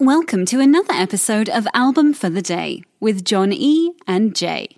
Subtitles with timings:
[0.00, 3.94] Welcome to another episode of Album for the Day with John E.
[4.06, 4.76] and Jay.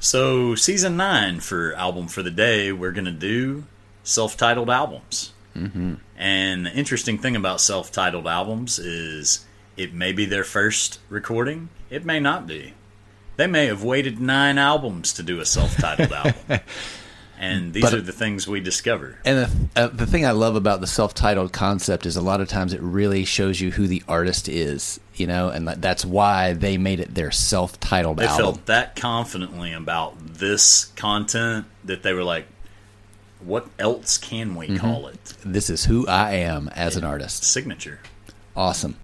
[0.00, 3.64] So, season nine for album for the day, we're going to do
[4.02, 5.32] self titled albums.
[5.56, 5.94] Mm-hmm.
[6.14, 9.46] And the interesting thing about self titled albums is
[9.78, 12.74] it may be their first recording, it may not be.
[13.36, 16.12] They may have waited nine albums to do a self titled
[16.50, 16.60] album.
[17.38, 19.18] And these But- are the things we discover.
[19.24, 19.38] And
[19.74, 22.72] the, uh, the thing I love about the self-titled concept is a lot of times
[22.72, 26.98] it really shows you who the artist is, you know, and that's why they made
[26.98, 28.24] it their self-titled album.
[28.24, 28.54] They album.
[28.54, 32.46] felt that confidently about this content that they were like,
[33.40, 34.76] what else can we Mm-hmm.
[34.78, 35.34] call it?
[35.44, 37.44] This is who I am as an artist.
[37.44, 38.00] Signature.
[38.56, 38.96] Awesome.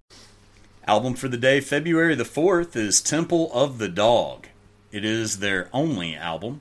[0.88, 4.48] Album for the day, February the 4th, is Temple of the Dog.
[4.90, 6.60] It is their only album.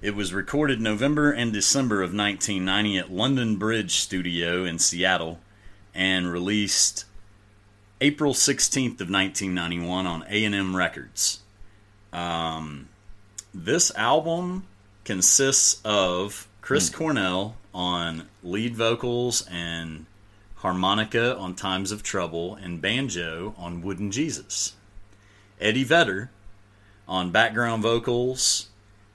[0.00, 5.40] It was recorded November and December of 1990 at London Bridge Studio in Seattle
[5.92, 7.04] and released
[8.00, 11.40] April 16th of 1991 on A&M Records.
[12.12, 12.88] Um,
[13.52, 14.68] this album
[15.04, 20.06] consists of Chris Cornell on lead vocals and
[20.58, 24.74] harmonica on Times of Trouble, and banjo on Wooden Jesus.
[25.60, 26.30] Eddie Vedder
[27.08, 28.68] on background vocals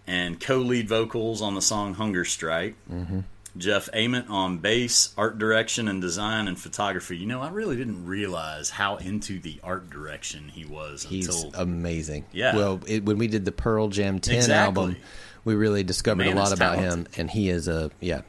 [0.08, 2.76] and co lead vocals on the song Hunger Strike.
[2.92, 3.20] Mm-hmm.
[3.56, 7.18] Jeff Ament on bass, art direction, and design and photography.
[7.18, 11.62] You know, I really didn't realize how into the art direction he was He's until
[11.62, 12.26] amazing.
[12.32, 12.56] Yeah.
[12.56, 14.82] Well, it, when we did the Pearl Jam 10 Exactly.
[14.84, 14.98] album,
[15.46, 18.22] we really discovered Man a lot about him, and he is a, yeah,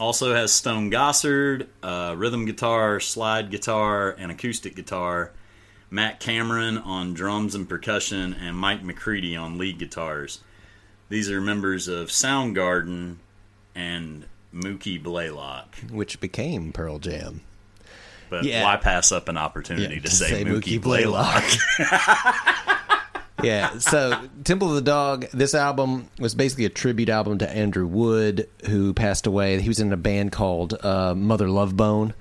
[0.00, 5.30] Also has Stone Gossard, uh, rhythm guitar, slide guitar, and acoustic guitar.
[5.90, 10.40] Matt Cameron on drums and percussion, and Mike McCready on lead guitars.
[11.12, 13.16] These are members of Soundgarden
[13.74, 14.24] and
[14.54, 15.76] Mookie Blaylock.
[15.90, 17.42] which became Pearl Jam.
[18.30, 18.62] But Yeah.
[18.64, 21.44] why pass up an opportunity Yeah, to, to say, say Mookie, Mookie Blaylock?
[23.42, 23.76] yeah.
[23.76, 28.48] So Temple of the Dog, this album was basically a tribute album to Andrew Wood,
[28.70, 29.60] who passed away.
[29.60, 32.14] He was in a band called uh, Mother Love Bone.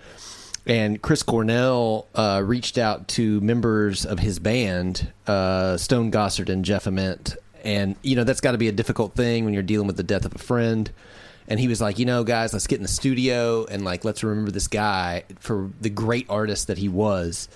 [0.67, 6.65] And Chris Cornell uh, reached out to members of his band, uh, Stone Gossard and
[6.65, 7.37] Jeff Ament.
[7.63, 10.03] And, you know, that's got to be a difficult thing when you're dealing with the
[10.03, 10.91] death of a friend.
[11.47, 14.23] And he was like, you know, guys, let's get in the studio and, like, let's
[14.23, 17.49] remember this guy for the great artist that he was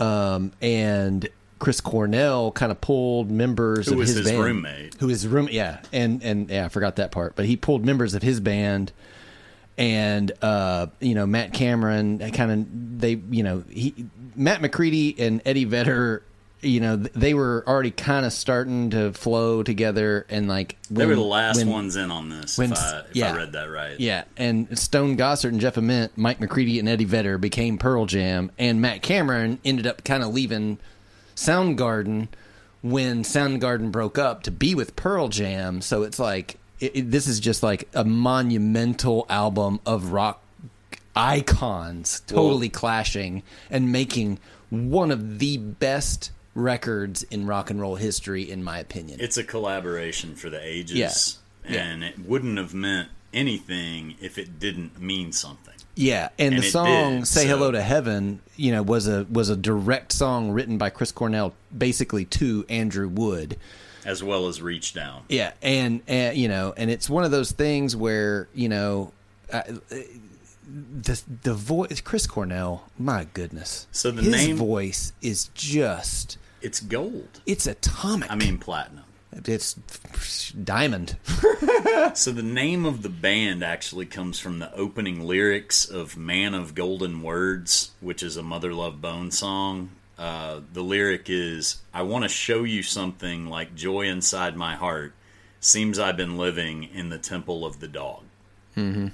[0.00, 1.28] um, and
[1.58, 4.94] Chris Cornell kind of pulled members Who of was his, his band, roommate.
[4.94, 8.14] who was room, yeah, and and yeah, I forgot that part, but he pulled members
[8.14, 8.92] of his band,
[9.76, 13.94] and uh, you know Matt Cameron, kind of they, you know, he
[14.34, 16.22] Matt McCready and Eddie Vedder.
[16.62, 21.14] You know, they were already kind of starting to flow together, and like they were
[21.14, 23.32] the last when- ones in on this, when if, I, if yeah.
[23.32, 23.98] I read that right.
[23.98, 28.50] yeah, and Stone Gossard and Jeff Ament, Mike McCready and Eddie Vedder became Pearl Jam,
[28.58, 30.76] and Matt Cameron ended up kind of leaving
[31.34, 32.28] Soundgarden
[32.82, 35.80] when Soundgarden broke up to be with Pearl Jam.
[35.80, 40.42] So it's like it, it- this is just like a monumental album of rock
[41.16, 44.38] icons totally clashing and making
[44.70, 49.20] one of the best records in rock and roll history, in my opinion.
[49.20, 51.72] It's a collaboration for the ages, Yeah.
[51.72, 51.82] Yeah.
[51.84, 55.74] and it wouldn't have meant anything if it didn't mean something.
[55.94, 59.26] Yeah, and, And the song did, "Say so- Hello to Heaven," you know, was a
[59.30, 63.56] was a direct song written by Chris Cornell, basically to Andrew Wood.
[64.06, 65.22] as well as reach down.
[65.28, 69.12] Yeah, and, and you know, and it's one of those things where you know,
[69.52, 69.62] uh,
[71.02, 76.80] the the voice Chris Cornell, my goodness, So the his name- voice is just It's
[76.80, 77.40] gold.
[77.46, 78.30] it's atomic.
[78.30, 79.04] I mean platinum.
[79.32, 79.74] it's
[80.52, 81.16] diamond.
[82.14, 86.74] So the name of the band actually comes from the opening lyrics of "Man of
[86.74, 89.90] Golden Words," which is a Mother Love Bone song.
[90.18, 95.14] Uh, the lyric is, "I want to show you something like joy inside my heart.
[95.60, 98.22] Seems I've been living in the temple of the dog."
[98.76, 99.08] Mm-hmm.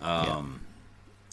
[0.00, 0.60] Um,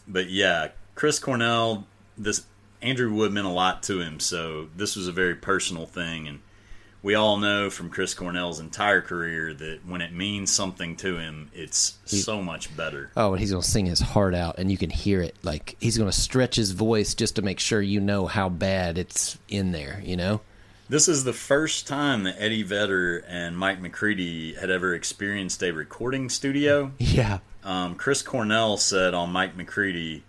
[0.08, 2.46] but yeah, Chris Cornell, this
[2.82, 6.40] Andrew Wood meant a lot to him, so this was a very personal thing, and
[7.04, 11.50] we all know from Chris Cornell's entire career that when it means something to him,
[11.54, 13.12] it's so much better.
[13.18, 15.36] Oh, and he's gonna sing his heart out, and you can hear it.
[15.44, 19.38] Like he's gonna stretch his voice just to make sure you know how bad it's
[19.50, 20.02] in there.
[20.04, 20.42] You know.
[20.92, 25.72] This is the first time that Eddie Vedder and Mike McCready had ever experienced a
[25.72, 26.92] recording studio.
[27.00, 27.40] Yeah.
[27.64, 30.26] Um, Chris Cornell said on Mike McCready,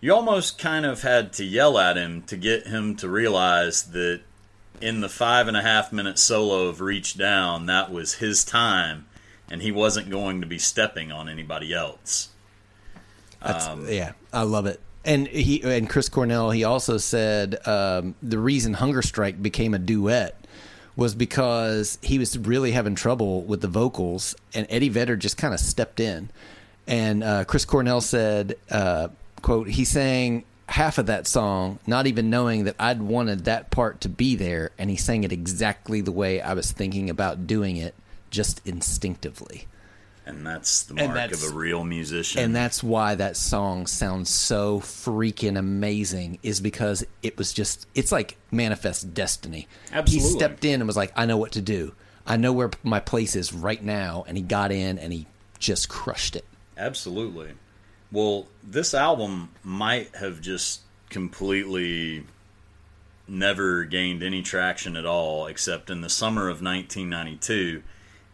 [0.00, 4.22] You almost kind of had to yell at him to get him to realize that
[4.80, 9.04] in the five and a half minute solo of Reach Down, that was his time
[9.50, 12.30] and he wasn't going to be stepping on anybody else.
[13.42, 14.80] Um, yeah, I love it.
[15.04, 19.78] And he and Chris Cornell, he also said um, the reason Hunger Strike became a
[19.78, 20.36] duet
[20.94, 25.54] was because he was really having trouble with the vocals, and Eddie Vedder just kind
[25.54, 26.28] of stepped in.
[26.86, 29.08] And uh, Chris Cornell said, uh,
[29.40, 34.00] "quote He sang half of that song, not even knowing that I'd wanted that part
[34.02, 37.76] to be there, and he sang it exactly the way I was thinking about doing
[37.76, 37.94] it,
[38.30, 39.66] just instinctively."
[40.24, 42.42] And that's the mark that's- of a real musician.
[42.42, 48.12] and that's why that song sounds so freaking amazing is because it was just it's
[48.12, 50.28] like manifest destiny Absolutely.
[50.28, 51.92] he stepped in and was like i know what to do
[52.24, 55.26] i know where my place is right now and he got in and he
[55.58, 56.44] just crushed it
[56.78, 57.50] Absolutely.
[58.10, 60.80] Well, this album might have just
[61.10, 62.24] completely
[63.28, 67.82] never gained any traction at all, except in the summer of 1992,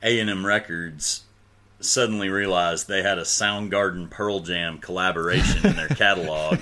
[0.02, 1.22] A&M Records
[1.80, 6.58] suddenly realized they had a Soundgarden Pearl Jam collaboration in their catalog,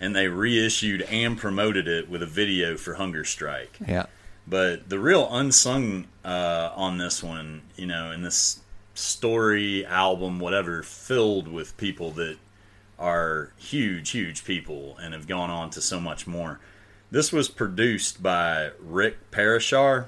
[0.00, 3.78] and they reissued and promoted it with a video for Hunger Strike.
[3.86, 4.06] yeah
[4.46, 8.60] But the real unsung uh, on this one, you know, in this
[8.94, 12.38] story, album, whatever, filled with people that
[12.98, 16.60] are huge, huge people and have gone on to so much more.
[17.10, 20.06] This was produced by Rick Parashar,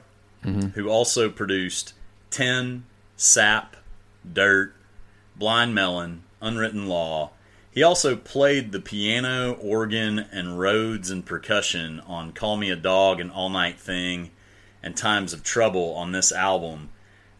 [0.74, 1.92] who also produced
[2.30, 2.84] Ten,
[3.16, 3.76] Sap,
[4.30, 4.74] Dirt,
[5.36, 7.30] Blind Melon, Unwritten Law.
[7.70, 13.20] He also played the piano, organ, and Rhodes and percussion on Call Me a Dog
[13.20, 14.30] and All Night Thing
[14.82, 16.88] and Times of Trouble on this album,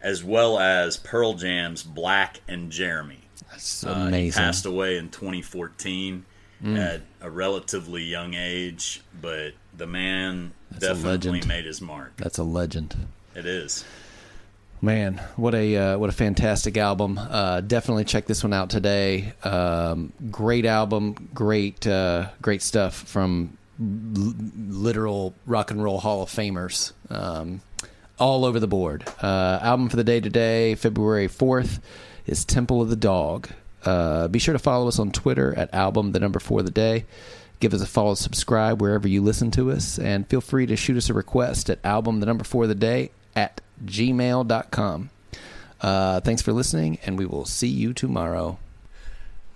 [0.01, 3.21] as well as Pearl Jam's Black and Jeremy.
[3.53, 6.25] it's Uh, he amazing passed away in 2014
[6.65, 12.13] at a relatively young age, but the man That's definitely made his mark.
[12.17, 12.95] that's a legend
[13.35, 13.85] It is.
[14.79, 17.17] Man, what a uh, what a fantastic album!
[17.17, 19.33] Uh, definitely check this one out today.
[19.43, 24.35] Um, great album, great uh, great stuff from l-
[24.69, 27.61] literal rock and roll Hall of Famers, um,
[28.19, 29.03] all over the board.
[29.19, 31.79] Uh, album for the day today, February fourth,
[32.27, 33.49] is Temple of the Dog.
[33.83, 37.05] Uh, be sure to follow us on Twitter at album the number four the day.
[37.59, 40.97] Give us a follow, subscribe wherever you listen to us, and feel free to shoot
[40.97, 45.09] us a request at album the number four the day at gmail.com.
[45.79, 48.57] Uh, thanks for listening, and we will see you tomorrow.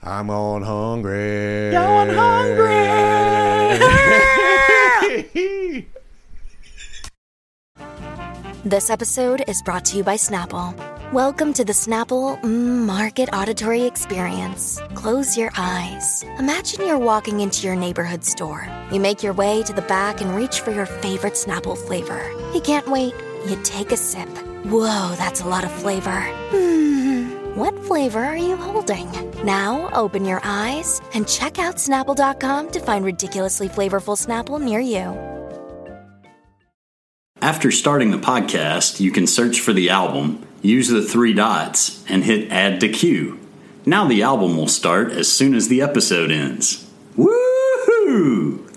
[0.03, 1.75] I'm on hungry.
[1.75, 2.81] on hungry.
[8.63, 10.75] This episode is brought to you by Snapple.
[11.12, 14.79] Welcome to the Snapple Market Auditory Experience.
[14.94, 16.23] Close your eyes.
[16.38, 18.68] Imagine you're walking into your neighborhood store.
[18.91, 22.21] You make your way to the back and reach for your favorite Snapple flavor.
[22.53, 23.15] You can't wait.
[23.47, 24.29] You take a sip.
[24.65, 26.21] Whoa, that's a lot of flavor.
[26.51, 27.29] Hmm.
[27.55, 29.09] What flavor are you holding?
[29.43, 35.17] Now open your eyes and check out Snapple.com to find ridiculously flavorful Snapple near you.
[37.41, 42.23] After starting the podcast, you can search for the album, use the three dots, and
[42.23, 43.39] hit add to queue.
[43.85, 46.87] Now the album will start as soon as the episode ends.
[47.17, 48.70] Woohoo!